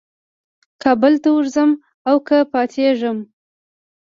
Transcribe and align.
کابل 0.83 1.13
ته 1.23 1.29
ورځم 1.37 1.69
او 2.09 2.15
که 2.27 2.37
پاتېږم. 2.53 3.17